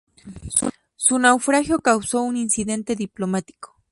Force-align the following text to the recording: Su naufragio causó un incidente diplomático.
Su 0.95 1.19
naufragio 1.19 1.77
causó 1.77 2.23
un 2.23 2.35
incidente 2.35 2.95
diplomático. 2.95 3.79